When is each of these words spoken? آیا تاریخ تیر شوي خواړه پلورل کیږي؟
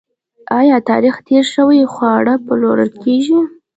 آیا 0.59 0.77
تاریخ 0.89 1.15
تیر 1.27 1.43
شوي 1.53 1.81
خواړه 1.93 2.33
پلورل 2.45 2.91
کیږي؟ 3.03 3.39